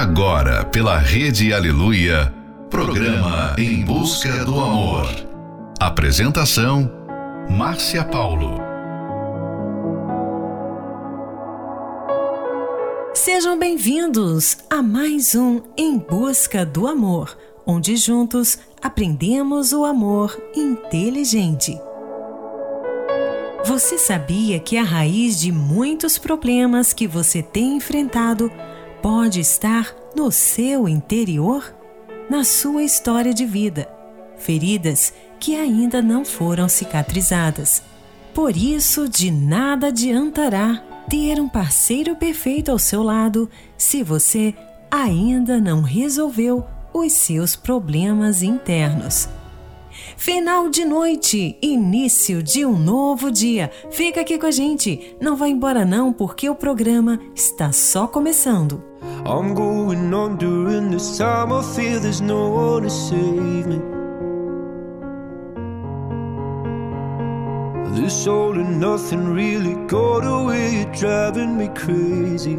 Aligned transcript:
Agora, 0.00 0.64
pela 0.64 0.96
Rede 0.96 1.52
Aleluia, 1.52 2.32
programa 2.70 3.54
Em 3.58 3.84
Busca 3.84 4.46
do 4.46 4.58
Amor. 4.58 5.06
Apresentação: 5.78 6.90
Márcia 7.50 8.02
Paulo. 8.02 8.62
Sejam 13.12 13.58
bem-vindos 13.58 14.56
a 14.70 14.80
mais 14.80 15.34
um 15.34 15.60
Em 15.76 15.98
Busca 15.98 16.64
do 16.64 16.86
Amor, 16.86 17.36
onde 17.66 17.94
juntos 17.94 18.58
aprendemos 18.82 19.74
o 19.74 19.84
amor 19.84 20.34
inteligente. 20.56 21.78
Você 23.66 23.98
sabia 23.98 24.58
que 24.58 24.78
a 24.78 24.82
raiz 24.82 25.38
de 25.38 25.52
muitos 25.52 26.16
problemas 26.16 26.94
que 26.94 27.06
você 27.06 27.42
tem 27.42 27.76
enfrentado 27.76 28.50
pode 29.02 29.40
estar 29.40 29.94
no 30.14 30.30
seu 30.30 30.88
interior, 30.88 31.74
na 32.28 32.44
sua 32.44 32.82
história 32.82 33.32
de 33.32 33.44
vida, 33.44 33.88
feridas 34.36 35.12
que 35.38 35.56
ainda 35.56 36.02
não 36.02 36.24
foram 36.24 36.68
cicatrizadas. 36.68 37.82
Por 38.34 38.56
isso, 38.56 39.08
de 39.08 39.30
nada 39.30 39.88
adiantará 39.88 40.82
ter 41.08 41.40
um 41.40 41.48
parceiro 41.48 42.14
perfeito 42.14 42.70
ao 42.70 42.78
seu 42.78 43.02
lado 43.02 43.50
se 43.76 44.02
você 44.02 44.54
ainda 44.90 45.60
não 45.60 45.82
resolveu 45.82 46.64
os 46.92 47.12
seus 47.12 47.56
problemas 47.56 48.42
internos. 48.42 49.28
Final 50.16 50.68
de 50.68 50.84
noite, 50.84 51.58
início 51.60 52.42
de 52.42 52.64
um 52.64 52.78
novo 52.78 53.30
dia. 53.30 53.70
Fica 53.90 54.20
aqui 54.20 54.38
com 54.38 54.46
a 54.46 54.50
gente. 54.50 55.16
Não 55.20 55.36
vá 55.36 55.48
embora 55.48 55.84
não, 55.84 56.12
porque 56.12 56.48
o 56.48 56.54
programa 56.54 57.18
está 57.34 57.72
só 57.72 58.06
começando. 58.06 58.89
I'm 59.02 59.54
going 59.54 60.12
on 60.14 60.36
during 60.36 60.90
this 60.90 61.18
time. 61.18 61.52
I 61.52 61.62
feel 61.74 62.00
there's 62.00 62.20
no 62.20 62.48
one 62.50 62.82
to 62.82 62.90
save 62.90 63.66
me. 63.66 63.80
This 68.00 68.26
all 68.26 68.58
and 68.58 68.80
nothing 68.80 69.32
really 69.34 69.74
got 69.86 70.24
away, 70.24 70.86
driving 70.92 71.58
me 71.58 71.68
crazy. 71.74 72.58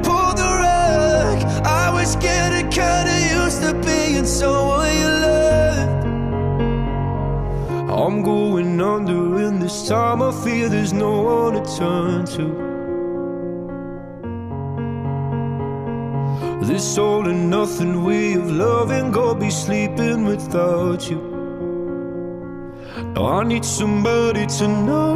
someone 4.27 4.93
you 4.97 5.09
loved. 5.25 6.05
I'm 7.91 8.23
going 8.23 8.81
under, 8.81 9.37
and 9.47 9.61
this 9.61 9.87
time 9.87 10.21
I 10.21 10.31
feel 10.43 10.69
there's 10.69 10.93
no 10.93 11.21
one 11.21 11.53
to 11.53 11.77
turn 11.77 12.25
to. 12.37 12.71
This 16.65 16.97
all 16.97 17.27
and 17.27 17.49
nothing 17.49 18.03
way 18.03 18.33
of 18.33 18.49
loving, 18.49 19.11
go 19.11 19.35
be 19.35 19.49
sleeping 19.49 20.25
without 20.25 21.09
you. 21.09 21.19
Now 23.13 23.25
I 23.39 23.43
need 23.43 23.65
somebody 23.65 24.45
to 24.45 24.67
know, 24.67 25.15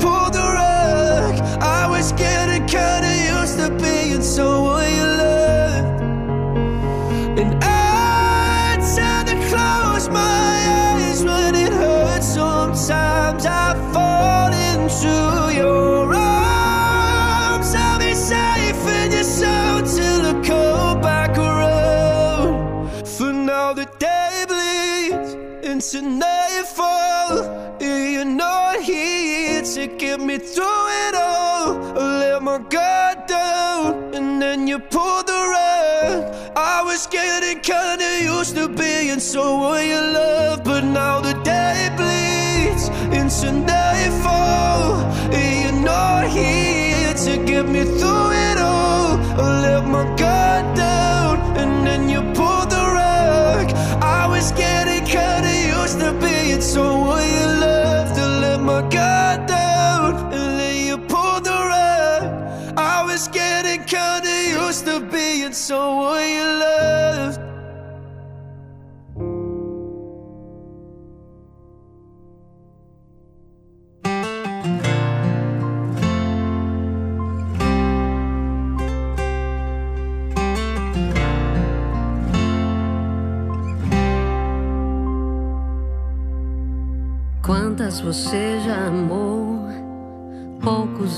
into 15.01 15.55
your 15.55 16.13
arms. 16.13 17.73
I'll 17.75 17.99
be 17.99 18.13
safe 18.13 18.87
in 18.87 19.11
your 19.11 19.23
sound 19.23 19.87
till 19.87 20.25
it 20.25 20.45
comes 20.45 21.01
back 21.03 21.37
around. 21.37 22.89
For 23.05 23.33
now, 23.33 23.73
the 23.73 23.85
day 23.99 24.45
bleeds 24.47 25.33
into 25.65 26.01
nightfall. 26.01 27.39
And 27.79 28.13
you're 28.13 28.25
not 28.25 28.81
here 28.81 29.61
to 29.61 29.87
get 29.87 30.19
me 30.19 30.37
through 30.37 30.90
to 39.11 39.17
being 39.17 39.19
someone 39.19 39.87
you 39.87 40.01
love, 40.13 40.63
but 40.63 40.83
now 40.83 41.19
the 41.19 41.33
day 41.43 41.89
bleeds 41.97 42.87
into 43.13 43.51
nightfall. 43.51 45.01
You're 45.31 45.83
not 45.83 46.27
here 46.29 47.13
to 47.13 47.45
get 47.45 47.67
me 47.67 47.83
through 47.83 48.31
it 48.31 48.57
all. 48.57 49.19
I 49.37 49.61
let 49.63 49.85
my 49.85 50.05
guard 50.15 50.75
down, 50.77 51.57
and 51.57 51.85
then 51.85 52.07
you 52.09 52.21
pulled 52.33 52.69
the 52.69 52.83
rug. 52.99 53.71
I 54.01 54.27
was 54.27 54.51
getting 54.53 55.05
kinda 55.05 55.51
used 55.79 55.99
to 55.99 56.13
being 56.13 56.61
someone 56.61 57.27
you 57.37 57.47
love 57.67 58.13
to 58.15 58.25
let 58.43 58.61
my 58.61 58.81
guard 58.89 59.45
down 59.45 60.33
and 60.33 60.59
then 60.59 60.87
you 60.87 60.97
pulled 60.97 61.43
the 61.43 61.59
rug. 61.71 62.23
I 62.77 63.03
was 63.03 63.27
getting 63.27 63.83
kinda 63.83 64.33
used 64.63 64.85
to 64.85 64.99
being 65.01 65.53
someone 65.53 66.27
you 66.29 66.47
loved. 66.63 67.50
Quantas 67.50 67.50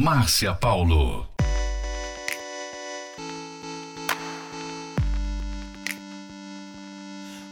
Márcia 0.00 0.58
Paulo. 0.58 1.26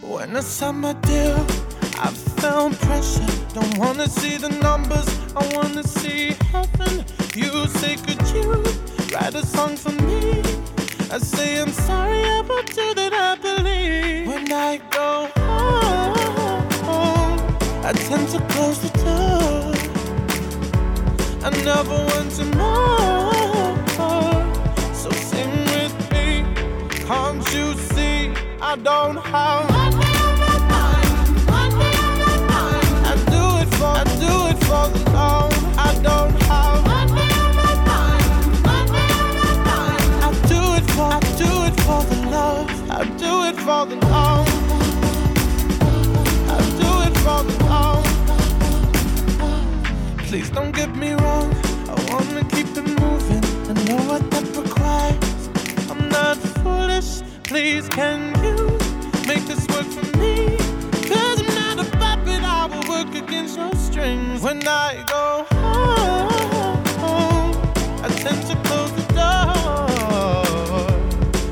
When 0.01 0.35
I 0.35 0.41
signed 0.41 0.81
my 0.81 0.95
deal, 0.95 1.37
I 1.99 2.09
felt 2.41 2.73
pressure. 2.81 3.27
Don't 3.53 3.77
wanna 3.77 4.09
see 4.09 4.39
the 4.39 4.49
numbers, 4.49 5.07
I 5.37 5.47
wanna 5.55 5.83
see 5.83 6.37
heaven. 6.51 7.05
You 7.35 7.67
say, 7.67 7.97
could 7.97 8.23
you 8.33 8.65
write 9.13 9.35
a 9.35 9.45
song 9.45 9.77
for 9.77 9.93
me? 10.07 10.41
I 11.11 11.19
say, 11.19 11.61
I'm 11.61 11.73
sorry 11.73 12.23
about 12.39 12.75
you 12.75 12.95
that 12.95 13.13
I 13.13 13.35
believe. 13.37 14.27
When 14.27 14.51
I 14.51 14.79
go 14.91 15.29
home, 16.87 17.39
I 17.85 17.93
tend 17.93 18.27
to 18.31 18.41
close 18.55 18.81
the. 18.81 18.98
I 21.49 21.51
never 21.65 21.91
want 21.91 22.31
to. 22.33 22.45
So 24.95 25.09
sing 25.11 25.51
with 25.73 25.97
me. 26.13 26.45
Can't 27.07 27.43
you 27.55 27.73
see 27.75 28.31
I 28.61 28.77
don't 28.77 29.17
have 29.17 29.68
Please 50.39 50.51
don't 50.51 50.71
get 50.71 50.95
me 50.95 51.15
wrong. 51.15 51.53
I 51.89 51.95
wanna 52.13 52.45
keep 52.45 52.69
it 52.77 52.87
moving. 53.01 53.43
I 53.69 53.73
know 53.87 53.99
what 54.07 54.31
that 54.31 54.45
requires. 54.57 55.49
I'm 55.91 56.09
not 56.11 56.37
foolish. 56.63 57.23
Please, 57.43 57.89
can 57.89 58.21
you 58.45 58.79
make 59.27 59.45
this 59.47 59.67
work 59.67 59.87
for 59.87 60.07
me? 60.17 60.57
Cause 61.11 61.41
I'm 61.43 61.55
not 61.57 61.81
a 61.85 61.91
puppet. 61.99 62.45
I 62.45 62.67
will 62.67 62.87
work 62.89 63.13
against 63.17 63.57
your 63.57 63.75
strings. 63.75 64.41
When 64.41 64.63
I 64.69 65.03
go 65.09 65.45
home, 67.01 67.53
I 68.05 68.09
tend 68.23 68.41
to 68.47 68.55
close 68.69 68.93
the 68.93 69.07
door. 69.19 69.59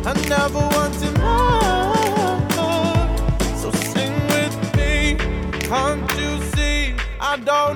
I 0.07 0.13
never 0.29 0.63
wanted 0.77 1.15
more. 1.27 1.97
So 3.61 3.69
sing 3.91 4.15
with 4.35 4.57
me. 4.77 5.17
Can't 5.67 6.09
you 6.17 6.41
see? 6.55 6.95
I 7.19 7.37
don't 7.39 7.76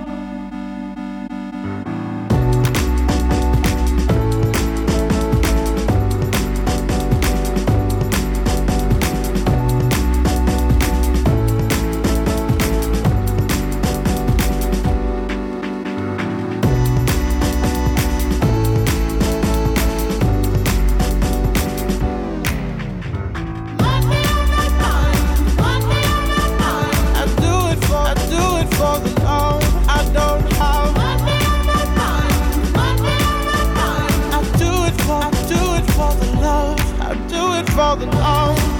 for 37.71 37.95
the 37.97 38.05
love. 38.17 38.71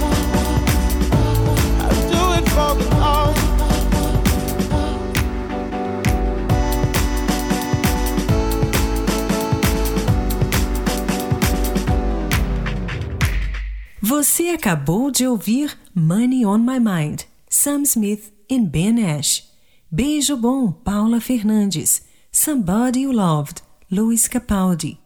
Você 14.00 14.50
acabou 14.50 15.10
de 15.10 15.26
ouvir 15.26 15.76
Money 15.94 16.44
on 16.44 16.58
My 16.58 16.78
Mind, 16.78 17.22
Sam 17.48 17.84
Smith 17.84 18.32
e 18.48 18.58
Ben 18.60 18.98
Ash. 19.04 19.42
Beijo 19.90 20.36
Bom, 20.36 20.70
Paula 20.70 21.20
Fernandes. 21.20 22.02
Somebody 22.30 23.00
You 23.00 23.12
Loved, 23.12 23.62
Luis 23.90 24.28
Capaldi. 24.28 25.01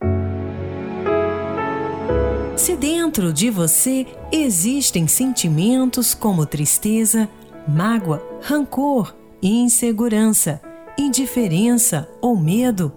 Se 2.56 2.74
dentro 2.74 3.34
de 3.34 3.50
você 3.50 4.06
existem 4.32 5.06
sentimentos 5.06 6.14
como 6.14 6.46
tristeza, 6.46 7.28
mágoa, 7.68 8.26
rancor, 8.40 9.14
insegurança, 9.42 10.62
indiferença 10.98 12.08
ou 12.18 12.34
medo, 12.34 12.92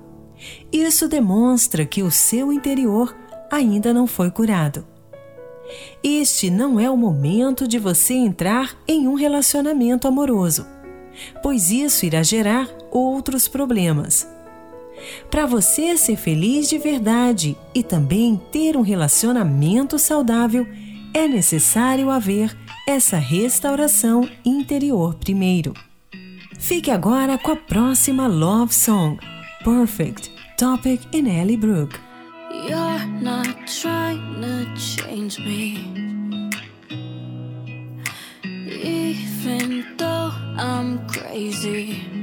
isso 0.71 1.09
demonstra 1.09 1.85
que 1.85 2.01
o 2.01 2.09
seu 2.09 2.53
interior 2.53 3.13
ainda 3.51 3.93
não 3.93 4.07
foi 4.07 4.31
curado. 4.31 4.87
Este 6.01 6.49
não 6.49 6.79
é 6.79 6.89
o 6.89 6.95
momento 6.95 7.67
de 7.67 7.77
você 7.77 8.13
entrar 8.13 8.77
em 8.87 9.09
um 9.09 9.13
relacionamento 9.13 10.07
amoroso, 10.07 10.65
pois 11.43 11.69
isso 11.69 12.05
irá 12.05 12.23
gerar 12.23 12.69
outros 12.89 13.49
problemas. 13.49 14.25
Para 15.29 15.45
você 15.45 15.97
ser 15.97 16.15
feliz 16.15 16.69
de 16.69 16.77
verdade 16.77 17.57
e 17.73 17.83
também 17.83 18.39
ter 18.51 18.75
um 18.75 18.81
relacionamento 18.81 19.97
saudável, 19.99 20.67
é 21.13 21.27
necessário 21.27 22.09
haver 22.09 22.55
essa 22.87 23.17
restauração 23.17 24.29
interior 24.45 25.15
primeiro. 25.15 25.73
Fique 26.59 26.91
agora 26.91 27.37
com 27.37 27.51
a 27.51 27.55
próxima 27.55 28.27
Love 28.27 28.73
Song, 28.73 29.17
Perfect, 29.63 30.31
Topic 30.57 31.01
in 31.13 31.27
Ellie 31.27 31.57
Brooke. 31.57 31.97
You're 32.51 33.05
not 33.21 33.65
trying 33.67 34.41
to 34.41 34.79
change 34.79 35.39
me. 35.39 35.77
Even 38.43 39.85
though 39.97 40.31
I'm 40.57 41.07
crazy. 41.07 42.18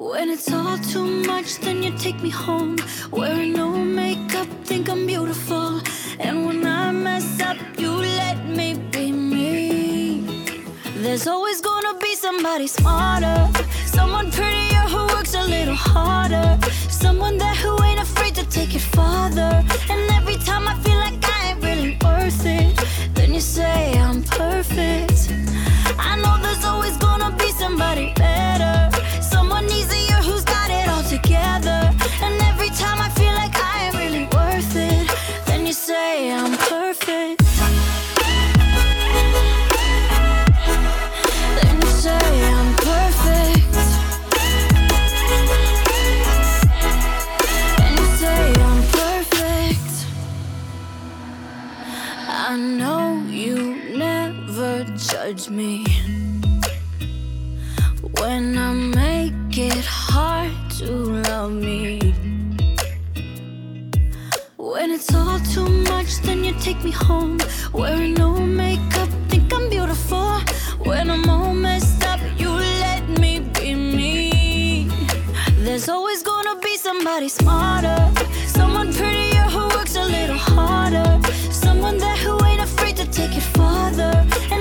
When 0.00 0.30
it's 0.30 0.52
all 0.52 0.78
too 0.78 1.04
much, 1.26 1.58
then 1.58 1.82
you 1.82 1.90
take 1.98 2.22
me 2.22 2.30
home. 2.30 2.76
Wearing 3.10 3.52
no 3.52 3.70
makeup, 3.70 4.46
think 4.62 4.88
I'm 4.88 5.04
beautiful. 5.06 5.80
And 6.20 6.46
when 6.46 6.64
I 6.64 6.92
mess 6.92 7.40
up, 7.40 7.56
you 7.76 7.90
let 7.90 8.46
me 8.46 8.74
be 8.92 9.10
me. 9.10 10.54
There's 10.98 11.26
always 11.26 11.60
gonna 11.60 11.98
be 11.98 12.14
somebody 12.14 12.68
smarter, 12.68 13.50
someone 13.86 14.30
prettier 14.30 14.86
who 14.92 15.04
works 15.14 15.34
a 15.34 15.42
little 15.42 15.74
harder. 15.74 16.56
Someone 16.88 17.36
there 17.36 17.56
who 17.56 17.82
ain't 17.82 18.00
afraid 18.00 18.36
to 18.36 18.44
take 18.48 18.76
it 18.76 18.86
farther. 18.96 19.64
And 19.90 20.10
every 20.12 20.36
time 20.36 20.68
I 20.68 20.74
feel 20.84 20.98
like 20.98 21.18
I 21.24 21.50
ain't 21.50 21.62
really 21.64 21.98
worth 22.04 22.46
it, 22.46 22.70
then 23.14 23.34
you 23.34 23.40
say 23.40 23.98
I'm 23.98 24.22
perfect. 24.22 25.32
I 25.98 26.16
know 26.22 26.38
there's 26.40 26.64
always 26.64 26.96
gonna 26.98 27.32
be 27.36 27.50
somebody 27.50 28.12
better, 28.14 28.90
someone 29.30 29.64
easier 29.66 30.20
who's 30.26 30.44
got 30.44 30.70
it 30.70 30.88
all 30.88 31.02
together. 31.02 31.80
And 32.24 32.34
every 32.50 32.70
time 32.70 32.98
I 33.00 33.08
feel 33.18 33.34
like 33.42 33.54
I 33.74 33.90
really 34.00 34.24
worth 34.36 34.74
it, 34.76 35.06
then 35.46 35.66
you 35.66 35.72
say 35.72 36.30
I'm 36.32 36.56
perfect. 36.74 37.42
Then 41.58 41.74
you 41.82 41.90
say 42.04 42.26
I'm 42.56 42.70
perfect. 42.90 43.76
And 47.84 47.94
you 48.00 48.08
say 48.22 48.42
I'm 48.68 48.82
perfect. 49.00 49.90
I 52.46 52.56
know 52.78 53.02
you 53.28 53.56
never 53.96 54.84
judge 55.10 55.48
me 55.50 55.84
when 58.20 58.58
I 58.58 58.72
make 58.72 58.97
it 59.60 59.84
hard 59.84 60.52
to 60.70 60.86
love 61.28 61.52
me. 61.52 61.98
When 64.56 64.90
it's 64.92 65.12
all 65.12 65.40
too 65.40 65.68
much, 65.68 66.20
then 66.22 66.44
you 66.44 66.52
take 66.60 66.82
me 66.84 66.92
home. 66.92 67.38
Wearing 67.72 68.14
no 68.14 68.30
makeup, 68.38 69.08
think 69.28 69.52
I'm 69.52 69.68
beautiful. 69.68 70.30
When 70.88 71.10
I'm 71.10 71.28
all 71.28 71.52
messed 71.52 72.04
up, 72.04 72.20
you 72.38 72.50
let 72.50 73.02
me 73.20 73.40
be 73.40 73.74
me. 73.74 74.88
There's 75.58 75.88
always 75.88 76.22
gonna 76.22 76.56
be 76.60 76.76
somebody 76.76 77.28
smarter, 77.28 77.98
someone 78.46 78.92
prettier 78.92 79.46
who 79.54 79.62
works 79.76 79.96
a 79.96 80.04
little 80.04 80.38
harder, 80.38 81.20
someone 81.50 81.98
there 81.98 82.16
who 82.16 82.44
ain't 82.44 82.62
afraid 82.62 82.96
to 82.96 83.06
take 83.06 83.36
it 83.36 83.46
farther. 83.56 84.14
And 84.52 84.57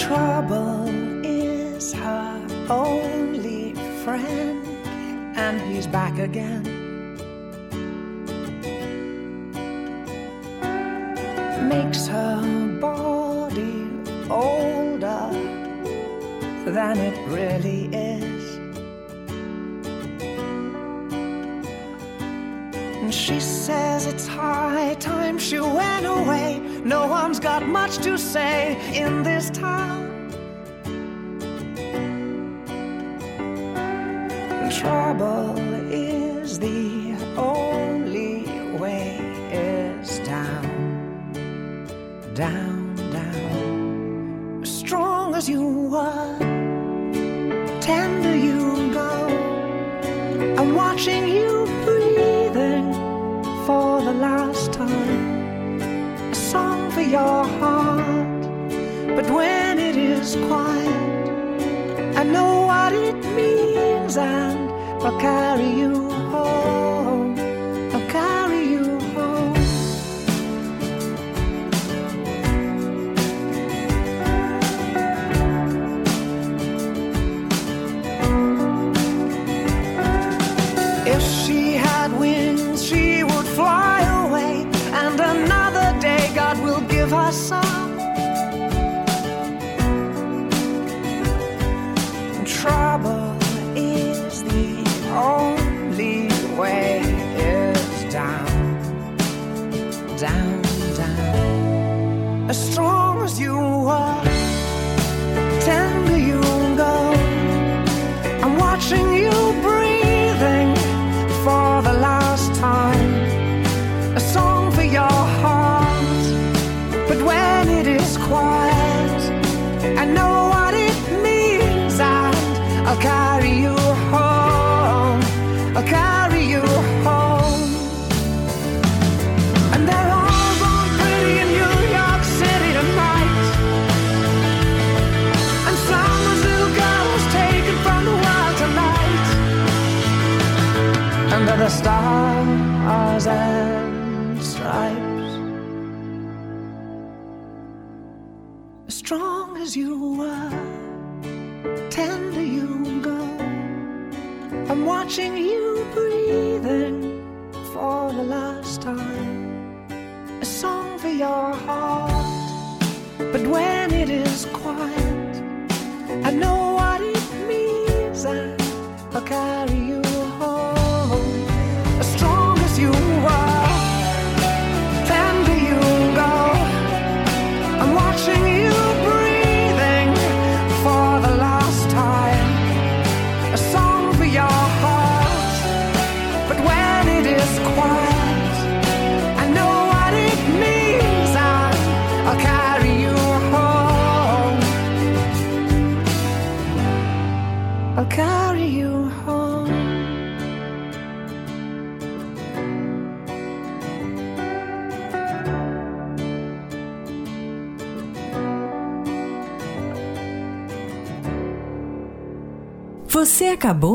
trouble 0.00 0.88
is 1.24 1.92
her 1.92 2.46
only 2.68 3.74
friend, 4.04 4.66
and 5.36 5.60
he's 5.62 5.86
back 5.86 6.18
again. 6.18 6.62
Makes 11.68 12.06
her 12.08 12.78
body 12.80 13.88
older 14.30 15.30
than 16.66 16.98
it 16.98 17.16
really 17.28 17.86
is. 17.94 18.44
And 23.02 23.14
she 23.14 23.38
says 23.40 24.06
it's 24.06 24.26
high 24.26 24.94
time 24.94 25.38
she 25.38 25.60
went 25.60 26.06
away 26.06 26.63
no 26.84 27.06
one's 27.06 27.40
got 27.40 27.66
much 27.66 27.96
to 27.98 28.18
say 28.18 28.76
in 28.94 29.22
this 29.22 29.48
time. 29.48 29.93
and 64.16 64.70
I'll 65.02 65.18
carry 65.20 65.70
you 65.80 66.03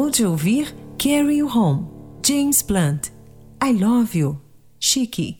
de 0.09 0.25
ouvir 0.25 0.75
Carry 0.97 1.37
You 1.37 1.47
Home, 1.47 1.87
James 2.25 2.61
Blunt. 2.63 3.09
I 3.63 3.73
Love 3.73 4.17
You, 4.17 4.41
Chique. 4.79 5.37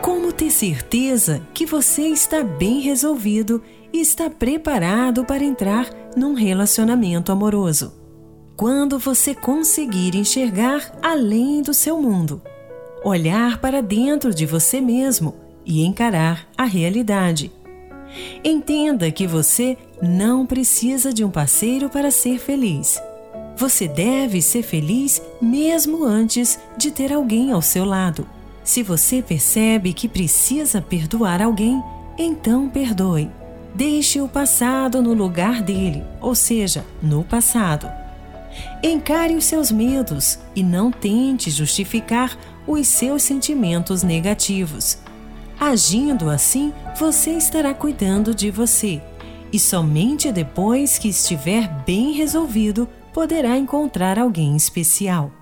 Como 0.00 0.32
ter 0.32 0.50
certeza 0.50 1.42
que 1.52 1.66
você 1.66 2.02
está 2.08 2.44
bem 2.44 2.80
resolvido 2.80 3.62
e 3.92 4.00
está 4.00 4.30
preparado 4.30 5.24
para 5.24 5.42
entrar 5.42 5.88
num 6.16 6.34
relacionamento 6.34 7.32
amoroso? 7.32 7.92
Quando 8.56 8.98
você 8.98 9.34
conseguir 9.34 10.14
enxergar 10.14 10.96
além 11.02 11.62
do 11.62 11.74
seu 11.74 12.00
mundo, 12.00 12.40
olhar 13.04 13.60
para 13.60 13.82
dentro 13.82 14.32
de 14.32 14.46
você 14.46 14.80
mesmo 14.80 15.34
e 15.64 15.84
encarar 15.84 16.48
a 16.56 16.64
realidade. 16.64 17.52
Entenda 18.44 19.10
que 19.10 19.26
você 19.26 19.76
não 20.00 20.46
precisa 20.46 21.12
de 21.12 21.24
um 21.24 21.30
parceiro 21.30 21.88
para 21.88 22.10
ser 22.10 22.38
feliz. 22.38 23.00
Você 23.56 23.88
deve 23.88 24.40
ser 24.40 24.62
feliz 24.62 25.20
mesmo 25.42 26.04
antes 26.04 26.58
de 26.76 26.90
ter 26.90 27.12
alguém 27.12 27.50
ao 27.50 27.60
seu 27.60 27.84
lado. 27.84 28.26
Se 28.62 28.82
você 28.82 29.20
percebe 29.22 29.92
que 29.92 30.08
precisa 30.08 30.80
perdoar 30.80 31.42
alguém, 31.42 31.82
então 32.16 32.68
perdoe. 32.68 33.30
Deixe 33.74 34.20
o 34.20 34.28
passado 34.28 35.02
no 35.02 35.12
lugar 35.12 35.62
dele, 35.62 36.04
ou 36.20 36.34
seja, 36.34 36.84
no 37.02 37.24
passado. 37.24 37.90
Encare 38.82 39.34
os 39.34 39.44
seus 39.44 39.70
medos 39.70 40.38
e 40.54 40.62
não 40.62 40.90
tente 40.90 41.50
justificar 41.50 42.36
os 42.66 42.86
seus 42.86 43.22
sentimentos 43.22 44.02
negativos. 44.02 44.98
Agindo 45.60 46.30
assim, 46.30 46.72
você 46.98 47.32
estará 47.32 47.74
cuidando 47.74 48.34
de 48.34 48.50
você. 48.50 49.02
E 49.52 49.58
somente 49.58 50.30
depois 50.30 50.98
que 50.98 51.08
estiver 51.08 51.68
bem 51.84 52.12
resolvido, 52.12 52.88
poderá 53.12 53.56
encontrar 53.56 54.18
alguém 54.18 54.54
especial. 54.54 55.32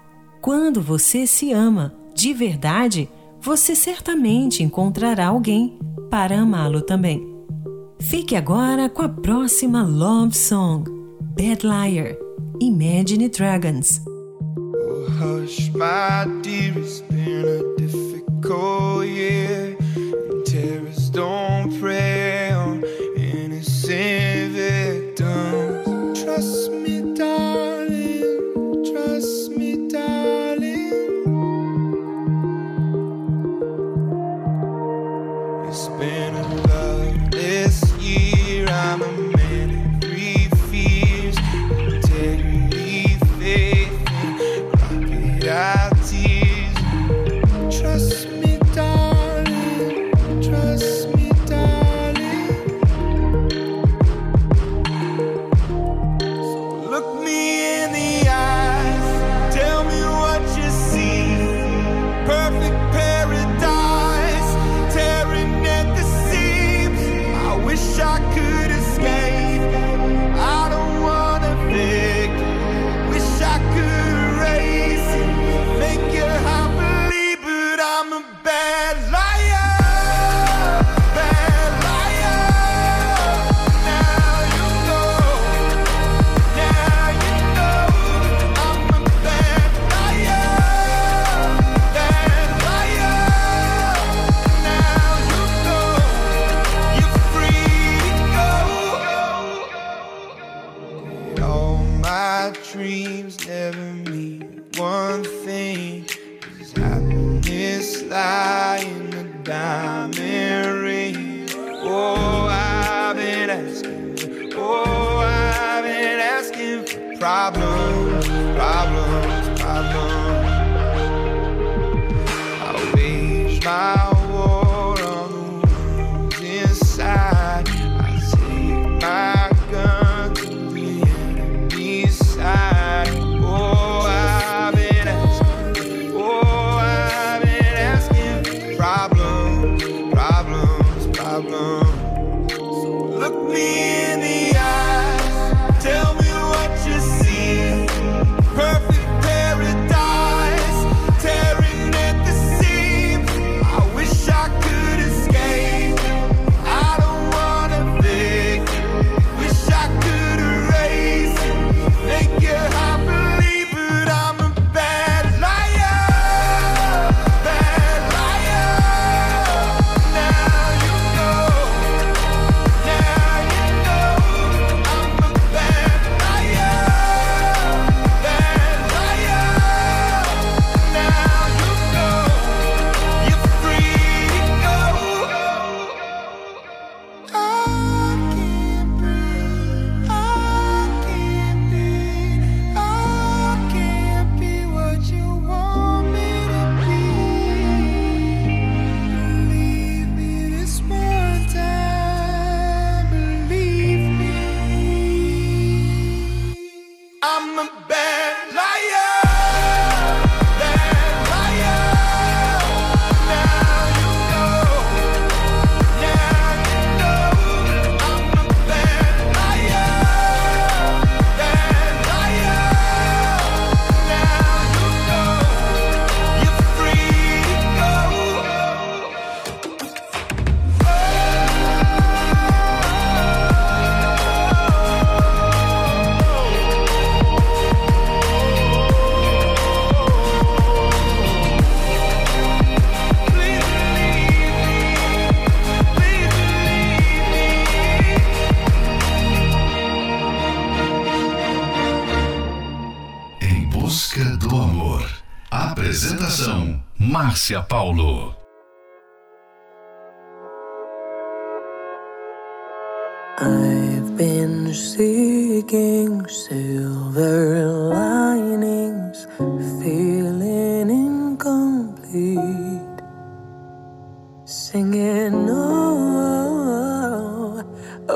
Quando 0.41 0.81
você 0.81 1.27
se 1.27 1.53
ama 1.53 1.95
de 2.15 2.33
verdade, 2.33 3.11
você 3.41 3.77
certamente 3.77 4.63
encontrará 4.63 5.27
alguém 5.27 5.79
para 6.11 6.41
amá-lo 6.41 6.81
também. 6.81 7.37
Fique 8.01 8.35
agora 8.35 8.89
com 8.89 9.03
a 9.03 9.09
próxima 9.09 9.83
love 9.83 10.35
song, 10.35 10.85
Bad 11.21 11.67
Liar, 11.67 12.17
Imagine 12.61 13.29
Dragons. 13.29 14.01
Oh, 14.57 15.11
hush, 15.11 15.71
my 15.75 16.25
dear, 16.43 16.79
it's 16.79 17.03
been 17.11 17.45
a 17.45 17.77
difficult 17.77 19.07
year. 19.07 19.77
And 19.97 20.45
terrorists 20.45 21.09
don't 21.09 21.81
prey 21.81 22.53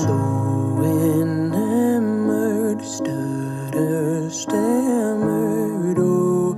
So 0.00 0.16
enamored, 1.22 2.82
stutter, 2.82 4.28
stammered. 4.28 5.98
Oh, 6.00 6.54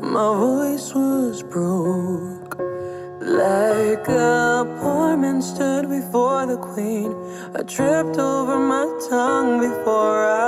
my 0.00 0.28
voice 0.38 0.94
was 0.94 1.42
broke. 1.42 2.60
Like 3.20 4.06
a 4.06 4.78
poor 4.80 5.16
man 5.16 5.42
stood 5.42 5.88
before 5.88 6.46
the 6.46 6.58
queen. 6.58 7.12
I 7.56 7.62
tripped 7.64 8.18
over 8.18 8.56
my 8.56 8.86
tongue 9.10 9.58
before 9.58 10.26
I. 10.26 10.39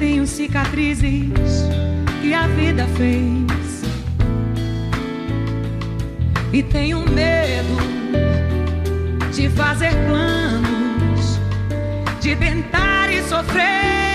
tenho 0.00 0.26
cicatrizes 0.26 1.68
que 2.22 2.32
a 2.32 2.46
vida 2.46 2.86
fez. 2.96 3.82
E 6.54 6.62
tenho 6.62 7.00
medo 7.10 7.76
de 9.30 9.50
fazer 9.50 9.92
planos, 10.06 11.38
de 12.18 12.34
tentar 12.34 13.12
e 13.12 13.22
sofrer. 13.24 14.09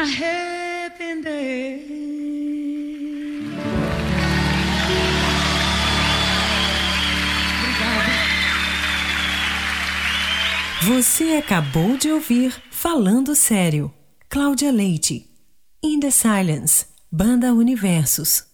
Arrepender. 0.00 1.86
Você 10.82 11.36
acabou 11.36 11.98
de 11.98 12.10
ouvir 12.10 12.54
Falando 12.70 13.34
Sério, 13.34 13.92
Cláudia 14.28 14.72
Leite. 14.72 15.28
In 15.82 16.00
the 16.00 16.10
Silence, 16.10 16.86
Banda 17.12 17.52
Universos. 17.52 18.44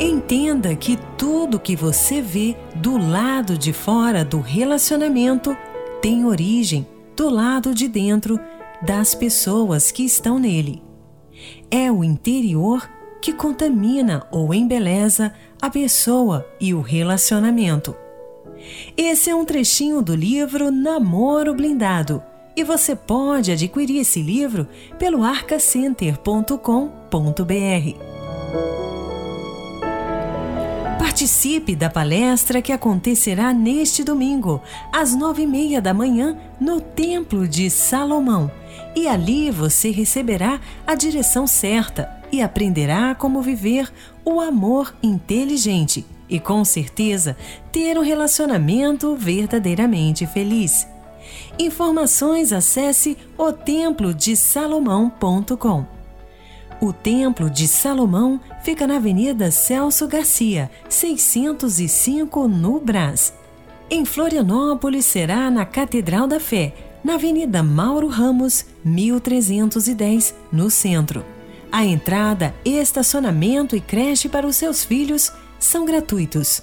Entenda 0.00 0.74
que 0.74 0.98
tudo 1.18 1.60
que 1.60 1.76
você 1.76 2.22
vê 2.22 2.56
do 2.76 2.96
lado 2.96 3.58
de 3.58 3.72
fora 3.72 4.24
do 4.24 4.40
relacionamento 4.40 5.56
tem 6.00 6.24
origem 6.24 6.86
do 7.14 7.28
lado 7.28 7.74
de 7.74 7.86
dentro 7.86 8.40
das 8.82 9.14
pessoas 9.14 9.90
que 9.90 10.04
estão 10.04 10.38
nele. 10.38 10.82
É 11.70 11.90
o 11.90 12.04
interior 12.04 12.88
que 13.20 13.32
contamina 13.32 14.26
ou 14.30 14.52
embeleza 14.52 15.32
a 15.60 15.70
pessoa 15.70 16.46
e 16.60 16.74
o 16.74 16.80
relacionamento. 16.80 17.94
Esse 18.96 19.30
é 19.30 19.34
um 19.34 19.44
trechinho 19.44 20.02
do 20.02 20.14
livro 20.14 20.70
Namoro 20.70 21.54
Blindado 21.54 22.22
e 22.56 22.64
você 22.64 22.94
pode 22.94 23.52
adquirir 23.52 24.00
esse 24.00 24.20
livro 24.20 24.66
pelo 24.98 25.22
arcacenter.com.br. 25.22 28.12
Participe 30.98 31.76
da 31.76 31.90
palestra 31.90 32.60
que 32.60 32.72
acontecerá 32.72 33.52
neste 33.52 34.02
domingo, 34.02 34.60
às 34.92 35.14
nove 35.14 35.42
e 35.42 35.46
meia 35.46 35.80
da 35.80 35.94
manhã, 35.94 36.36
no 36.60 36.80
Templo 36.80 37.46
de 37.46 37.70
Salomão. 37.70 38.50
E 38.94 39.08
ali 39.08 39.50
você 39.50 39.90
receberá 39.90 40.60
a 40.86 40.94
direção 40.94 41.46
certa 41.46 42.10
e 42.30 42.42
aprenderá 42.42 43.14
como 43.14 43.40
viver 43.42 43.90
o 44.24 44.40
amor 44.40 44.94
inteligente 45.02 46.06
e, 46.28 46.38
com 46.38 46.64
certeza, 46.64 47.36
ter 47.70 47.98
um 47.98 48.02
relacionamento 48.02 49.16
verdadeiramente 49.16 50.26
feliz. 50.26 50.86
Informações 51.58 52.52
acesse 52.52 53.18
otemplodesalomão.com. 53.36 55.86
O 56.80 56.92
Templo 56.92 57.48
de 57.48 57.68
Salomão 57.68 58.40
fica 58.62 58.86
na 58.86 58.96
Avenida 58.96 59.50
Celso 59.52 60.08
Garcia, 60.08 60.70
605, 60.88 62.48
no 62.48 62.80
Brás. 62.80 63.32
Em 63.88 64.04
Florianópolis 64.04 65.04
será 65.04 65.48
na 65.50 65.64
Catedral 65.64 66.26
da 66.26 66.40
Fé, 66.40 66.74
na 67.04 67.14
Avenida 67.14 67.62
Mauro 67.62 68.06
Ramos, 68.06 68.64
1310, 68.84 70.34
no 70.50 70.70
centro. 70.70 71.24
A 71.70 71.84
entrada, 71.84 72.54
estacionamento 72.64 73.74
e 73.74 73.80
creche 73.80 74.28
para 74.28 74.46
os 74.46 74.56
seus 74.56 74.84
filhos 74.84 75.32
são 75.58 75.84
gratuitos. 75.84 76.62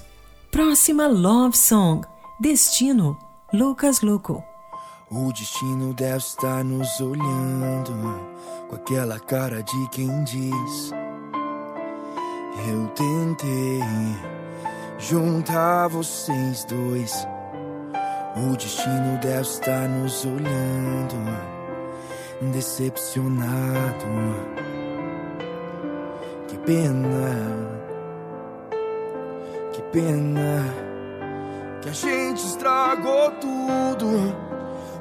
Próxima 0.50 1.06
Love 1.06 1.56
Song: 1.56 2.06
Destino, 2.40 3.18
Lucas 3.52 4.00
Luco. 4.02 4.42
O 5.10 5.32
destino 5.32 5.92
deve 5.92 6.18
estar 6.18 6.64
nos 6.64 7.00
olhando 7.00 7.92
com 8.68 8.76
aquela 8.76 9.18
cara 9.18 9.60
de 9.62 9.88
quem 9.90 10.22
diz: 10.22 10.92
Eu 12.68 12.86
tentei 12.94 13.80
juntar 14.98 15.88
vocês 15.88 16.64
dois. 16.64 17.26
O 18.36 18.56
destino 18.56 19.18
deve 19.20 19.40
estar 19.40 19.88
nos 19.88 20.24
olhando, 20.24 21.16
decepcionado. 22.52 24.06
Que 26.46 26.56
pena, 26.58 27.36
que 29.72 29.82
pena. 29.82 30.64
que 31.82 31.88
a 31.88 31.92
gente 31.92 32.38
estragou 32.38 33.32
tudo. 33.32 34.50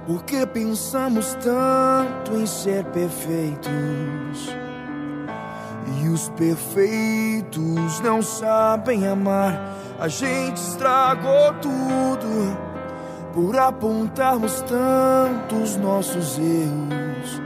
Porque 0.08 0.48
pensamos 0.48 1.36
tanto 1.36 2.36
em 2.36 2.48
ser 2.48 2.84
perfeitos. 2.86 3.70
E 6.02 6.10
os 6.10 6.30
perfeitos 6.30 8.00
não 8.00 8.24
sabem 8.24 9.08
amar. 9.08 9.78
A 10.00 10.08
gente 10.08 10.58
estragou 10.58 11.54
tudo 11.62 12.69
por 13.34 13.58
apontarmos 13.58 14.62
tantos 14.62 15.76
nossos 15.78 16.38
erros. 16.38 17.42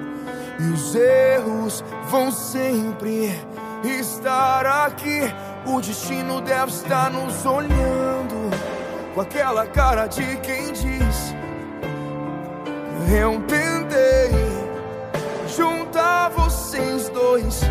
E 0.59 0.63
os 0.71 0.95
erros 0.95 1.84
vão 2.09 2.31
sempre 2.31 3.31
estar 3.84 4.65
aqui. 4.86 5.21
O 5.65 5.79
destino 5.81 6.41
deve 6.41 6.71
estar 6.71 7.09
nos 7.11 7.45
olhando 7.45 8.51
com 9.13 9.21
aquela 9.21 9.65
cara 9.65 10.07
de 10.07 10.38
quem 10.38 10.71
diz: 10.73 11.36
Eu 13.11 13.41
tentei 13.41 14.31
juntar 15.55 16.29
vocês 16.29 17.09
dois. 17.09 17.61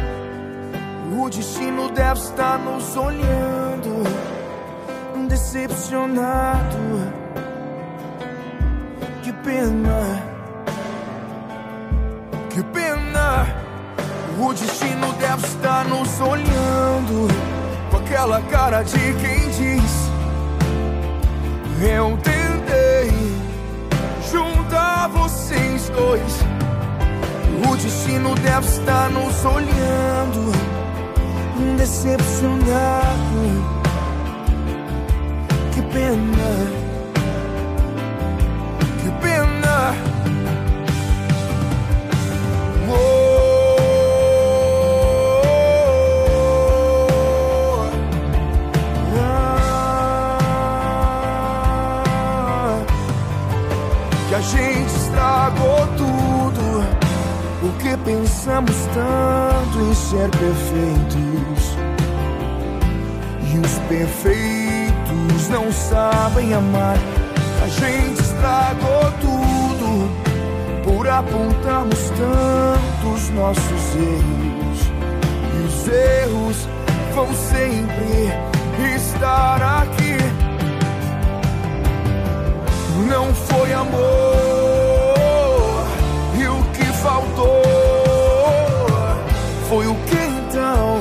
O 1.18 1.28
destino 1.28 1.90
deve 1.90 2.20
estar 2.20 2.58
nos 2.58 2.96
olhando, 2.96 4.02
decepcionado. 5.28 7.21
Pena, 9.44 10.22
que 12.50 12.62
pena. 12.62 13.46
O 14.38 14.52
destino 14.52 15.12
deve 15.14 15.46
estar 15.46 15.84
nos 15.84 16.20
olhando 16.20 17.26
com 17.90 17.96
aquela 17.96 18.40
cara 18.42 18.82
de 18.82 18.98
quem 18.98 19.50
diz: 19.50 20.10
Eu 21.80 22.16
tentei 22.18 23.12
juntar 24.30 25.08
vocês 25.08 25.88
dois. 25.88 26.40
O 27.68 27.76
destino 27.76 28.36
deve 28.36 28.66
estar 28.66 29.10
nos 29.10 29.44
olhando, 29.44 30.52
decepcionado. 31.76 32.92
Que 35.74 35.82
pena, 35.82 36.81
que 54.32 54.36
a 54.36 54.40
gente 54.40 54.96
estragou 54.96 55.86
tudo. 55.98 56.82
Porque 57.60 57.94
pensamos 57.98 58.74
tanto 58.94 59.78
em 59.78 59.94
ser 59.94 60.30
perfeitos. 60.30 61.76
E 63.52 63.58
os 63.58 63.78
perfeitos 63.90 65.48
não 65.50 65.70
sabem 65.70 66.54
amar. 66.54 66.96
A 67.62 67.68
gente 67.68 68.22
estragou 68.22 69.12
tudo 69.20 70.10
por 70.82 71.06
apontarmos 71.06 72.10
tantos 72.10 73.28
nossos 73.30 73.94
erros. 73.94 74.92
E 75.52 75.66
os 75.66 75.88
erros 75.88 76.68
vão 77.14 77.28
sempre 77.34 78.32
estar 78.96 79.82
aqui. 79.82 80.41
Não 83.08 83.34
foi 83.34 83.72
amor, 83.72 84.00
e 86.38 86.46
o 86.46 86.62
que 86.72 86.84
faltou 86.84 87.62
foi 89.68 89.86
o 89.86 89.94
que 89.94 90.16
então? 90.16 90.98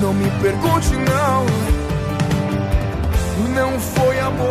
Não 0.00 0.12
me 0.14 0.30
pergunte, 0.42 0.94
não. 0.96 1.46
Não 3.54 3.78
foi 3.78 4.18
amor, 4.20 4.42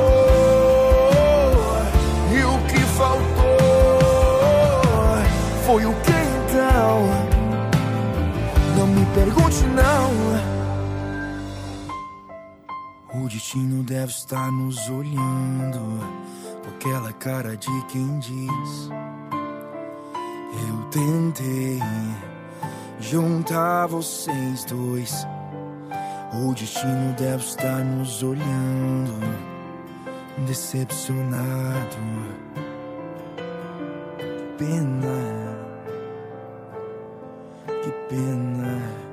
e 2.32 2.43
o 2.43 2.57
que 2.67 2.80
faltou 2.80 3.99
foi 5.65 5.86
o 5.86 5.93
que 5.93 6.11
então? 6.11 7.09
Não 8.78 8.88
me 8.88 9.05
pergunte, 9.07 9.63
não. 9.65 10.12
Destino 13.34 13.81
deve 13.81 14.11
estar 14.11 14.51
nos 14.51 14.77
olhando 14.89 15.79
com 16.61 16.69
aquela 16.69 17.11
cara 17.13 17.57
de 17.57 17.86
quem 17.88 18.19
diz: 18.19 18.89
Eu 20.69 20.84
tentei 20.91 21.79
juntar 22.99 23.88
vocês 23.88 24.65
dois. 24.65 25.25
O 26.31 26.53
destino 26.53 27.15
deve 27.17 27.43
estar 27.43 27.84
nos 27.84 28.21
olhando, 28.21 29.19
decepcionado. 30.45 31.97
Pena, 34.59 35.57
que 37.65 37.91
pena. 38.09 39.12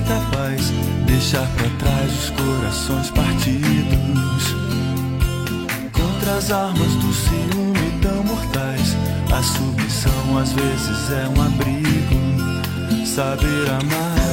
É 0.00 0.08
capaz 0.08 0.72
deixar 1.06 1.46
pra 1.56 1.68
trás 1.78 2.12
os 2.12 2.30
corações 2.30 3.10
partidos. 3.10 4.54
Contra 5.92 6.36
as 6.36 6.50
armas 6.50 6.94
do 6.96 7.12
ciúme 7.12 7.98
tão 8.00 8.24
mortais, 8.24 8.96
a 9.32 9.42
submissão 9.42 10.38
às 10.38 10.52
vezes 10.52 11.10
é 11.10 11.28
um 11.28 11.42
abrigo. 11.42 13.06
Saber 13.06 13.68
amar, 13.70 14.29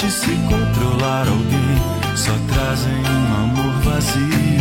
de 0.00 0.10
se 0.10 0.34
controlar. 0.48 1.26
Alguém 1.28 2.16
só 2.16 2.32
trazem 2.48 2.94
um 2.94 3.34
amor 3.34 3.72
vazio. 3.82 4.60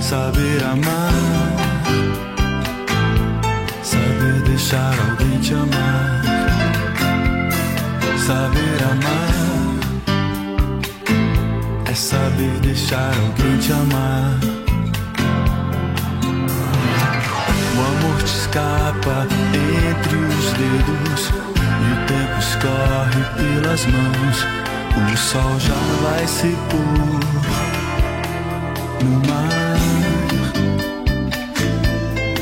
Saber 0.00 0.62
amar, 0.64 1.12
saber 3.82 4.42
deixar 4.44 4.94
alguém 5.08 5.40
te 5.40 5.52
amar, 5.54 6.22
saber 8.24 8.82
amar. 8.92 9.36
É 11.90 11.94
saber 11.94 12.60
deixar 12.60 13.12
alguém 13.18 13.58
te 13.58 13.72
amar. 13.72 14.38
O 17.74 17.80
amor 17.80 18.22
te 18.22 18.26
escapa 18.26 19.26
entre 20.00 20.16
os 20.16 20.52
dedos 20.52 21.55
e 21.82 21.92
o 21.92 21.96
tempo 22.06 22.38
escorre 22.38 23.22
pelas 23.36 23.86
mãos. 23.86 24.46
O 25.12 25.16
sol 25.16 25.60
já 25.60 25.74
vai 26.02 26.26
se 26.26 26.56
pôr. 26.70 27.26
no 29.04 29.20
mar. 29.28 29.78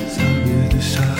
Saber 0.08 0.68
deixar. 0.70 1.14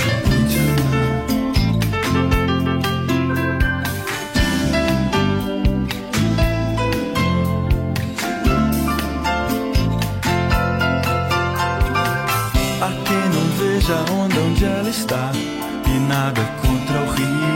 Há 12.81 12.91
quem 13.05 13.25
não 13.35 13.47
veja 13.59 13.95
a 13.95 14.13
onde 14.13 14.65
ela 14.65 14.89
está 14.89 15.33
e 15.87 15.99
nada 16.01 16.43
contra 16.63 17.01
o 17.01 17.11
rio. 17.15 17.54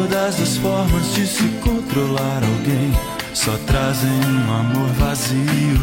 Todas 0.00 0.40
as 0.40 0.56
formas 0.56 1.14
de 1.14 1.26
se 1.26 1.46
controlar 1.62 2.40
alguém 2.42 2.90
só 3.34 3.52
trazem 3.66 4.10
um 4.10 4.50
amor 4.50 4.88
vazio. 4.94 5.78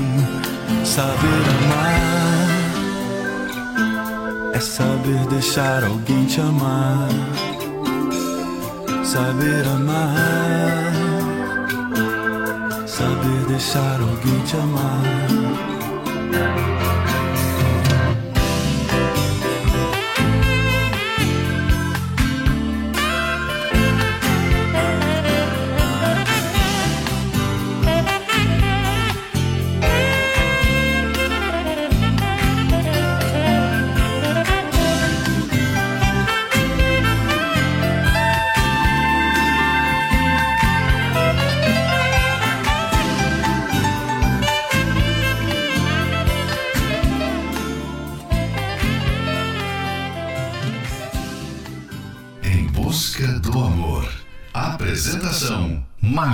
Saber 0.84 1.44
amar 1.60 2.50
é 4.56 4.60
saber 4.60 5.24
deixar 5.30 5.84
alguém 5.84 6.26
te 6.26 6.42
amar. 6.42 7.10
Saber 9.04 9.68
amar, 9.68 10.94
saber 12.88 13.46
deixar 13.48 14.02
alguém 14.02 14.40
te 14.46 14.58
amar. 14.58 15.28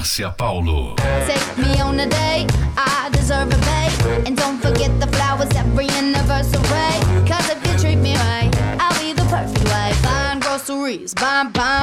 Márcia 0.03 0.35
Paulo. 0.35 0.95
Take 1.25 1.57
me 1.57 1.79
on 1.79 1.97
a 1.97 2.05
date, 2.05 2.51
I 2.75 3.09
deserve 3.13 3.47
a 3.47 3.57
bait. 3.57 4.27
And 4.27 4.35
don't 4.35 4.59
forget 4.61 4.91
the 4.99 5.07
flowers 5.07 5.47
every 5.55 5.87
anniversary. 5.91 6.99
Cause 7.25 7.49
if 7.49 7.65
you 7.65 7.79
treat 7.79 7.99
me 7.99 8.13
right, 8.17 8.51
I'll 8.81 8.99
be 8.99 9.13
the 9.13 9.23
perfect 9.31 9.63
wife. 9.63 10.03
Buying 10.03 10.41
groceries, 10.41 11.13
buying, 11.13 11.51
buying 11.51 11.82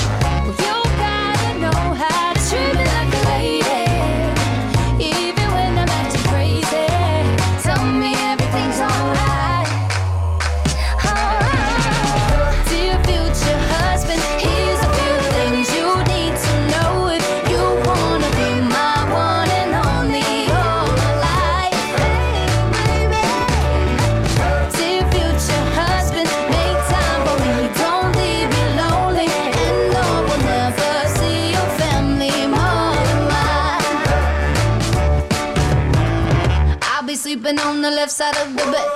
Side 38.11 38.35
of 38.37 38.51
the 38.51 38.65
bed. 38.71 38.87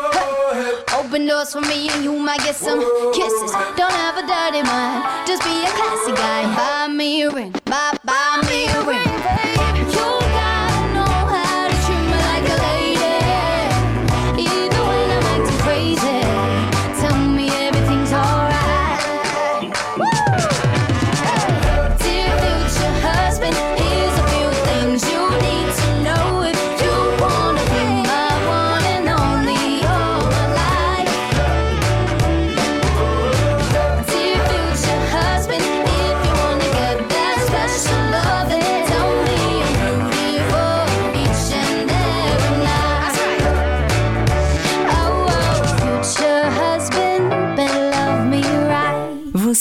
Hey. 0.52 1.00
Open 1.00 1.26
doors 1.26 1.54
for 1.54 1.62
me 1.62 1.90
and 1.90 2.04
you 2.04 2.14
might 2.14 2.40
get 2.42 2.56
some 2.56 2.80
kisses. 3.14 3.52
Don't 3.78 3.92
have 4.04 4.18
a 4.18 4.28
dirty 4.28 4.62
mind, 4.62 5.28
just 5.28 5.44
be 5.44 5.64
a 5.64 5.72
classy 5.72 6.12
guy. 6.14 6.44
Buy 6.56 6.94
me 6.94 7.24
a 7.24 7.30
ring, 7.32 7.54
buy, 7.66 7.98
buy 8.04 8.42
me 8.50 8.66
a 8.68 8.84
ring. 8.84 9.05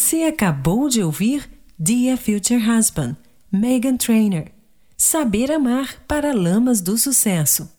Você 0.05 0.25
acabou 0.25 0.87
de 0.91 1.03
ouvir 1.03 1.49
Dear 1.79 2.19
Future 2.19 2.61
Husband, 2.63 3.17
Megan 3.51 3.97
Trainor. 3.97 4.49
Saber 4.99 5.51
amar 5.51 5.97
para 6.07 6.35
lamas 6.35 6.83
do 6.83 6.99
sucesso. 6.99 7.73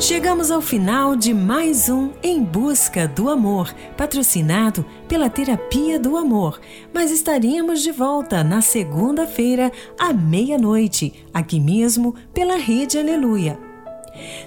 Chegamos 0.00 0.50
ao 0.50 0.62
final 0.62 1.14
de 1.14 1.34
mais 1.34 1.90
um 1.90 2.10
Em 2.22 2.42
Busca 2.42 3.06
do 3.06 3.28
Amor, 3.28 3.70
patrocinado 3.98 4.82
pela 5.06 5.28
Terapia 5.28 6.00
do 6.00 6.16
Amor. 6.16 6.58
Mas 6.94 7.10
estaremos 7.10 7.82
de 7.82 7.92
volta 7.92 8.42
na 8.42 8.62
segunda-feira, 8.62 9.70
à 9.98 10.10
meia-noite, 10.10 11.26
aqui 11.34 11.60
mesmo 11.60 12.14
pela 12.32 12.56
Rede 12.56 12.96
Aleluia. 12.96 13.65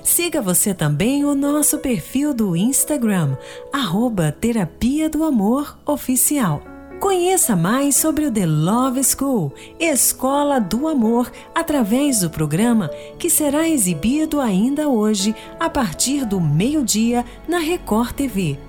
Siga 0.04 0.42
você 0.42 0.74
também 0.74 1.26
o 1.26 1.36
nosso 1.36 1.80
perfil 1.80 2.34
do 2.34 2.56
Instagram, 2.56 3.38
arroba 3.72 4.32
Terapia 4.32 5.10
do 5.10 5.24
Amor 5.24 5.78
Oficial. 5.86 6.62
Conheça 7.00 7.56
mais 7.56 7.96
sobre 7.96 8.26
o 8.26 8.32
The 8.32 8.46
Love 8.46 9.02
School, 9.04 9.54
Escola 9.80 10.60
do 10.60 10.86
Amor, 10.86 11.32
através 11.56 12.20
do 12.20 12.30
programa 12.30 12.90
que 13.18 13.30
será 13.30 13.70
exibido 13.70 14.42
ainda 14.42 14.90
hoje, 14.90 15.34
a 15.58 15.70
partir 15.70 16.26
do 16.26 16.42
meio-dia, 16.42 17.24
na 17.48 17.60
Record 17.60 18.12
TV. 18.12 18.60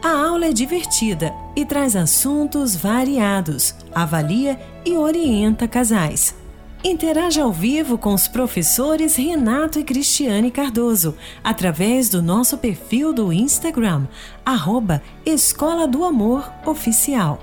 A 0.00 0.26
aula 0.26 0.46
é 0.46 0.52
divertida 0.52 1.34
e 1.56 1.64
traz 1.64 1.96
assuntos 1.96 2.76
variados, 2.76 3.74
avalia 3.92 4.60
e 4.84 4.94
orienta 4.96 5.66
casais. 5.66 6.43
Interaja 6.86 7.42
ao 7.42 7.50
vivo 7.50 7.96
com 7.96 8.12
os 8.12 8.28
professores 8.28 9.16
Renato 9.16 9.78
e 9.78 9.82
Cristiane 9.82 10.50
Cardoso 10.50 11.16
através 11.42 12.10
do 12.10 12.20
nosso 12.20 12.58
perfil 12.58 13.10
do 13.10 13.32
Instagram, 13.32 14.06
arroba 14.44 15.00
Escola 15.24 15.88
do 15.88 16.04
Amor 16.04 16.52
Oficial. 16.66 17.40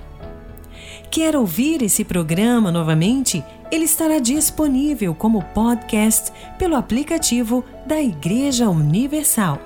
Quer 1.10 1.36
ouvir 1.36 1.82
esse 1.82 2.06
programa 2.06 2.72
novamente? 2.72 3.44
Ele 3.72 3.86
estará 3.86 4.20
disponível 4.20 5.16
como 5.16 5.42
podcast 5.56 6.32
pelo 6.60 6.76
aplicativo 6.76 7.66
da 7.84 8.00
Igreja 8.00 8.70
Universal. 8.70 9.58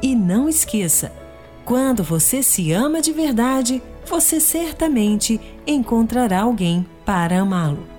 E 0.00 0.16
não 0.16 0.48
esqueça, 0.48 1.12
quando 1.66 2.02
você 2.02 2.42
se 2.42 2.72
ama 2.72 3.02
de 3.02 3.12
verdade, 3.12 3.82
você 4.06 4.40
certamente 4.40 5.38
encontrará 5.66 6.40
alguém 6.40 6.86
para 7.04 7.38
amá-lo. 7.38 7.91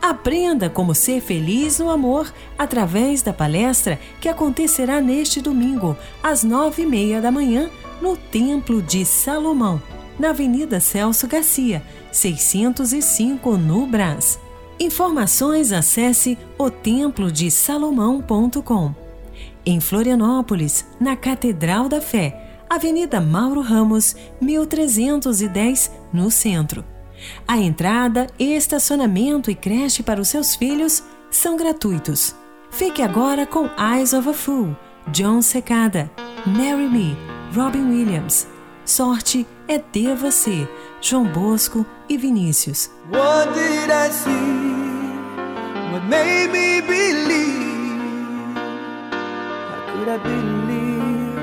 Aprenda 0.00 0.70
como 0.70 0.94
ser 0.94 1.20
feliz 1.20 1.78
no 1.78 1.90
amor 1.90 2.32
através 2.58 3.22
da 3.22 3.32
palestra 3.32 3.98
que 4.20 4.28
acontecerá 4.28 5.00
neste 5.00 5.40
domingo, 5.40 5.96
às 6.22 6.44
nove 6.44 6.82
e 6.82 6.86
meia 6.86 7.20
da 7.20 7.30
manhã, 7.30 7.70
no 8.00 8.16
Templo 8.16 8.82
de 8.82 9.04
Salomão, 9.04 9.80
na 10.18 10.30
Avenida 10.30 10.80
Celso 10.80 11.26
Garcia, 11.26 11.82
605, 12.10 13.56
no 13.56 13.86
Brás. 13.86 14.38
Informações 14.78 15.72
acesse 15.72 16.38
otemplodesalomão.com. 16.58 18.94
Em 19.64 19.80
Florianópolis, 19.80 20.84
na 21.00 21.14
Catedral 21.14 21.88
da 21.88 22.00
Fé, 22.00 22.64
Avenida 22.68 23.20
Mauro 23.20 23.60
Ramos, 23.60 24.16
1310, 24.40 25.92
no 26.12 26.28
centro. 26.30 26.84
A 27.46 27.58
entrada, 27.58 28.26
estacionamento 28.38 29.50
e 29.50 29.54
creche 29.54 30.02
para 30.02 30.20
os 30.20 30.28
seus 30.28 30.54
filhos 30.54 31.02
são 31.30 31.56
gratuitos. 31.56 32.34
Fique 32.70 33.02
agora 33.02 33.46
com 33.46 33.68
Eyes 33.78 34.12
of 34.12 34.28
a 34.28 34.32
Fool, 34.32 34.76
John 35.08 35.42
Secada, 35.42 36.10
Marry 36.46 36.88
Me, 36.88 37.16
Robin 37.54 37.90
Williams. 37.90 38.46
Sorte 38.84 39.46
é 39.68 39.78
ter 39.78 40.16
você, 40.16 40.68
João 41.00 41.24
Bosco 41.24 41.86
e 42.08 42.16
Vinícius. 42.16 42.90
What 43.10 43.52
did 43.54 43.90
I 43.90 44.10
see? 44.10 44.72
What 45.92 46.06
made 46.06 46.48
me 46.50 46.80
believe? 46.82 47.62
How 49.68 49.92
could 49.92 50.08
I 50.08 50.18
believe 50.18 51.36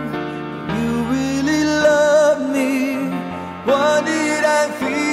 you 0.76 1.04
really 1.12 1.64
love 1.64 2.42
me? 2.52 2.98
What 3.66 4.06
did 4.06 4.44
I 4.44 4.72
feel 4.80 5.09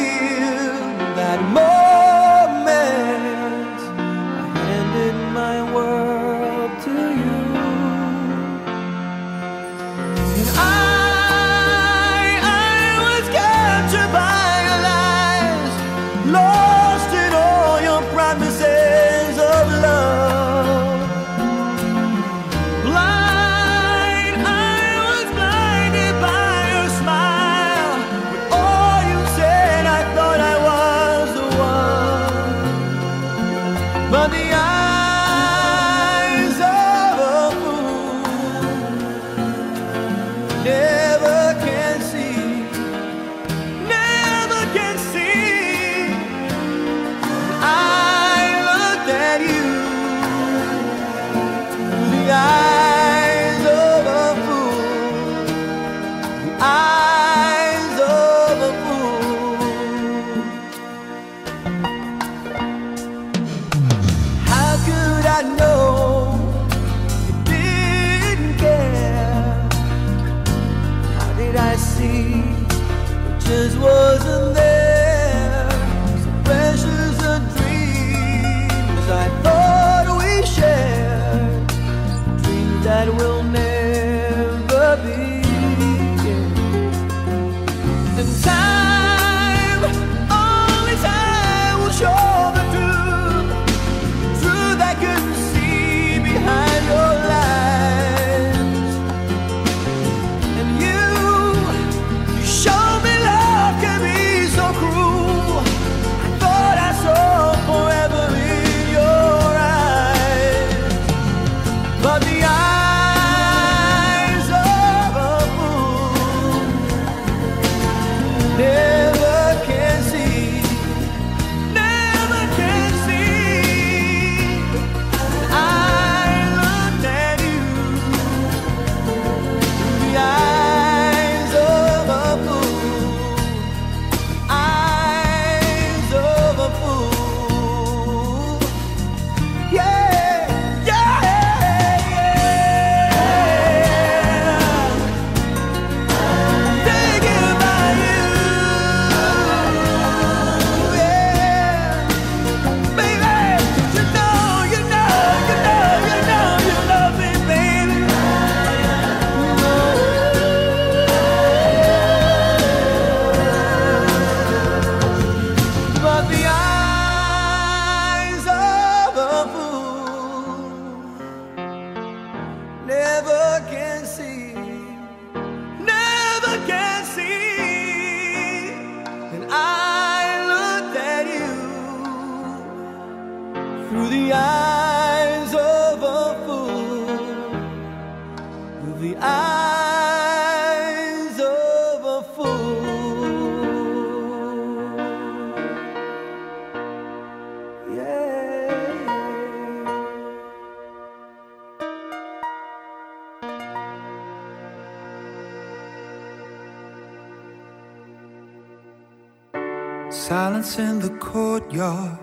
Silence 210.66 210.90
in 210.90 210.98
the 210.98 211.18
courtyard, 211.20 212.18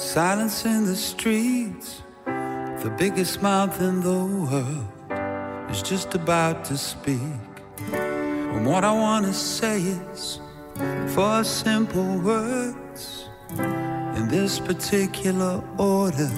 silence 0.00 0.64
in 0.64 0.86
the 0.86 0.96
streets. 0.96 2.02
The 2.24 2.94
biggest 2.96 3.42
mouth 3.42 3.78
in 3.82 4.00
the 4.00 4.24
world 4.48 5.70
is 5.70 5.82
just 5.82 6.14
about 6.14 6.64
to 6.64 6.78
speak. 6.78 7.20
And 7.92 8.64
what 8.64 8.84
I 8.84 8.92
want 8.92 9.26
to 9.26 9.34
say 9.34 9.82
is 9.82 10.40
four 11.08 11.44
simple 11.44 12.16
words 12.20 13.28
in 14.16 14.28
this 14.28 14.58
particular 14.58 15.62
order. 15.76 16.30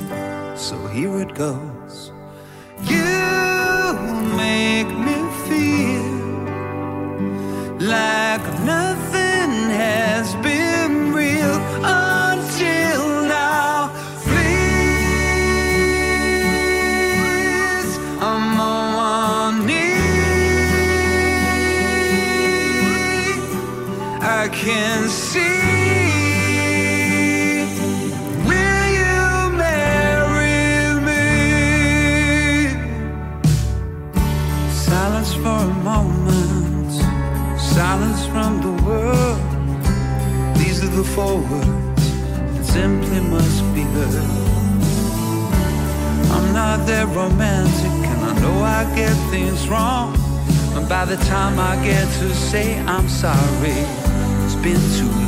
So 0.57 0.85
here 0.89 1.21
it 1.21 1.37
goes. 1.37 2.11
You 2.83 3.10
That 41.21 42.65
simply 42.65 43.21
must 43.21 43.63
be 43.75 43.83
heard. 43.83 44.25
I'm 46.33 46.53
not 46.55 46.87
that 46.87 47.09
romantic, 47.15 47.93
and 48.11 48.21
I 48.25 48.41
know 48.41 48.63
I 48.63 48.85
get 48.97 49.15
things 49.31 49.69
wrong. 49.69 50.17
And 50.77 50.89
by 50.89 51.05
the 51.05 51.17
time 51.17 51.59
I 51.59 51.77
get 51.85 52.07
to 52.21 52.35
say 52.35 52.79
I'm 52.81 53.07
sorry, 53.07 53.85
it's 54.47 54.55
been 54.55 54.81
too 54.99 55.20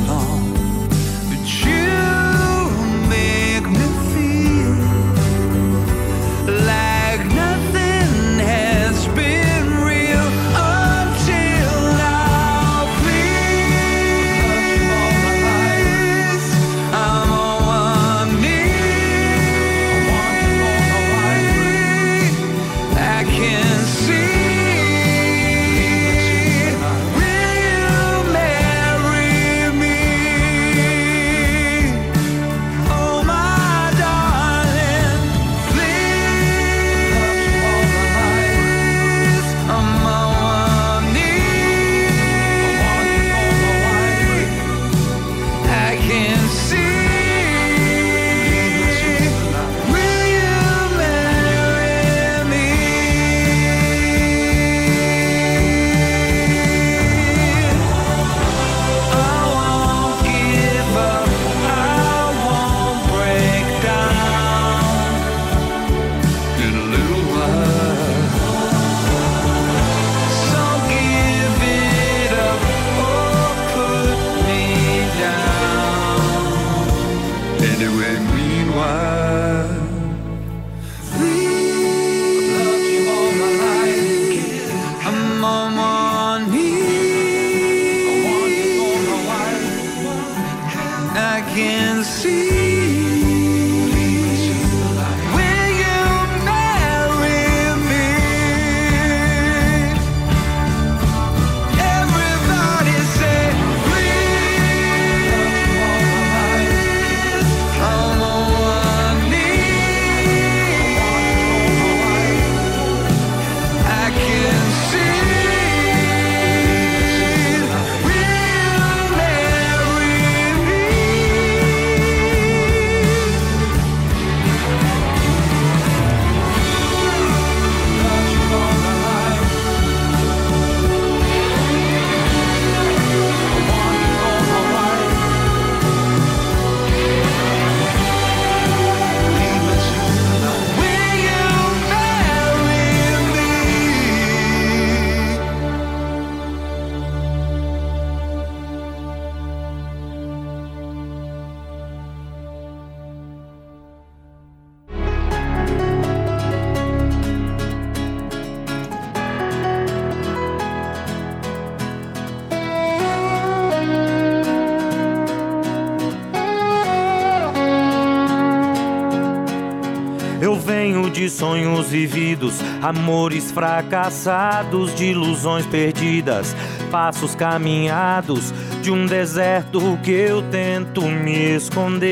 amores 172.83 173.49
fracassados, 173.49 174.93
de 174.93 175.05
ilusões 175.05 175.65
perdidas, 175.65 176.53
passos 176.91 177.33
caminhados 177.33 178.53
de 178.81 178.91
um 178.91 179.05
deserto 179.05 179.97
que 180.03 180.11
eu 180.11 180.41
tento 180.51 181.01
me 181.03 181.55
esconder. 181.55 182.03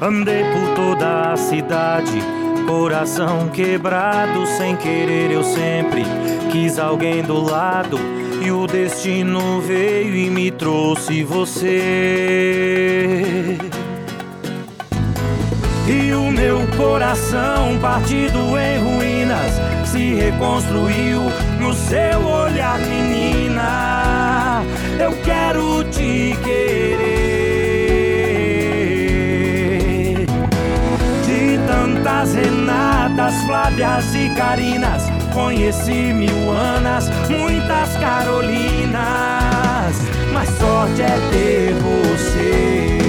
Andei 0.00 0.44
por 0.44 0.74
toda 0.76 1.32
a 1.32 1.36
cidade, 1.36 2.22
coração 2.66 3.48
quebrado, 3.48 4.46
sem 4.46 4.76
querer 4.76 5.30
eu 5.30 5.42
sempre 5.42 6.04
quis 6.52 6.78
alguém 6.78 7.22
do 7.22 7.40
lado. 7.40 7.98
E 8.40 8.52
o 8.52 8.66
destino 8.66 9.60
veio 9.60 10.14
e 10.14 10.28
me 10.30 10.50
trouxe 10.50 11.24
você 11.24 11.78
meu 16.38 16.64
coração, 16.76 17.76
partido 17.80 18.56
em 18.56 18.78
ruínas, 18.78 19.60
se 19.84 20.14
reconstruiu 20.14 21.22
no 21.58 21.74
seu 21.74 22.24
olhar, 22.24 22.78
menina. 22.78 24.62
Eu 25.00 25.10
quero 25.24 25.82
te 25.90 26.38
querer. 26.44 27.06
De 31.26 31.58
tantas 31.66 32.34
Renatas, 32.34 33.34
Flávias 33.42 34.14
e 34.14 34.28
Carinas, 34.36 35.02
conheci 35.34 36.12
mil 36.12 36.52
Anas, 36.52 37.10
muitas 37.28 37.96
Carolinas, 37.96 38.92
mas 40.32 40.48
sorte 40.50 41.02
é 41.02 41.18
ter 41.32 41.74
você. 41.74 43.07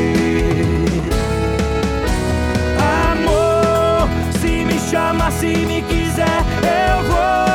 chama 4.90 5.30
se 5.30 5.66
me 5.66 5.82
quiser, 5.84 6.44
eu 6.64 7.04
vou. 7.04 7.49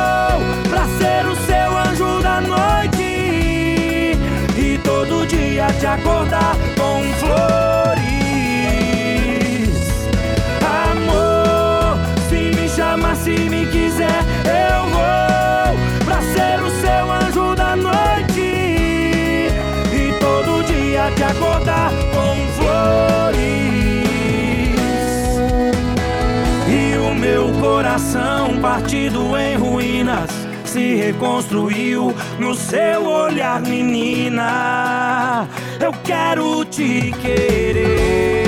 Coração 27.75 28.57
partido 28.61 29.37
em 29.37 29.57
ruínas 29.57 30.29
se 30.63 30.95
reconstruiu 30.95 32.15
no 32.39 32.55
seu 32.55 33.05
olhar, 33.05 33.61
menina. 33.61 35.45
Eu 35.77 35.91
quero 36.05 36.63
te 36.63 37.13
querer. 37.21 38.45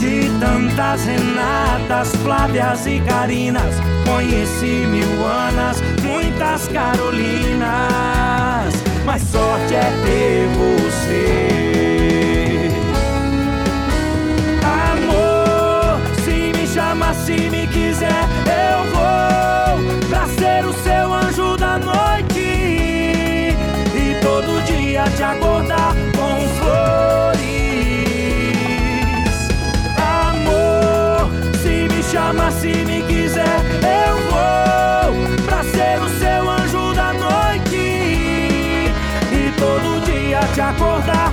De 0.00 0.30
tantas 0.40 1.04
Renatas, 1.04 2.16
Flávias 2.22 2.86
e 2.86 2.98
Carinas, 3.00 3.74
conheci 4.06 4.86
mil 4.86 5.26
Anas, 5.26 5.82
muitas 6.02 6.66
Carolinas. 6.68 7.68
Mas 9.04 9.20
sorte 9.20 9.74
é 9.74 9.92
ter 10.02 10.48
você. 10.56 11.67
Se 17.24 17.50
me 17.50 17.66
quiser, 17.66 18.24
eu 18.46 18.84
vou 18.92 20.08
pra 20.08 20.26
ser 20.26 20.64
o 20.64 20.72
seu 20.72 21.12
anjo 21.12 21.56
da 21.56 21.78
noite 21.78 22.38
e 23.94 24.20
todo 24.22 24.62
dia 24.64 25.04
te 25.16 25.22
acordar 25.22 25.94
com 26.16 26.48
flores. 26.58 27.48
Amor, 29.98 31.30
se 31.60 31.88
me 31.94 32.02
chamar, 32.02 32.52
se 32.52 32.72
me 32.84 33.02
quiser, 33.02 33.60
eu 33.82 34.16
vou 34.30 35.38
pra 35.44 35.62
ser 35.64 36.00
o 36.00 36.08
seu 36.18 36.50
anjo 36.50 36.94
da 36.94 37.12
noite 37.12 37.76
e 39.32 39.52
todo 39.58 40.04
dia 40.04 40.40
te 40.54 40.60
acordar 40.60 41.32